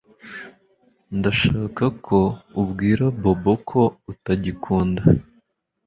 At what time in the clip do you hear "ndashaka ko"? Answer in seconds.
1.17-2.19